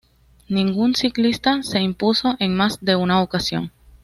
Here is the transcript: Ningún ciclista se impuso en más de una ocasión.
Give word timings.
Ningún 0.49 0.95
ciclista 0.95 1.61
se 1.61 1.79
impuso 1.79 2.35
en 2.39 2.55
más 2.57 2.79
de 2.83 2.95
una 2.95 3.21
ocasión. 3.21 3.71